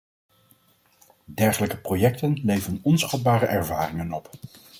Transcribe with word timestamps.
Dergelijke 1.25 1.77
projecten 1.77 2.39
leveren 2.43 2.79
onschatbare 2.83 3.45
ervaringen 3.45 4.13
op. 4.13 4.29